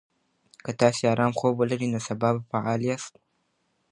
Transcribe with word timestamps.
که 0.63 0.71
تاسي 0.79 1.03
ارام 1.11 1.33
خوب 1.39 1.53
ولرئ، 1.57 1.87
نو 1.93 1.99
سبا 2.07 2.29
به 2.35 2.41
فعال 2.51 2.81
یاست. 2.89 3.13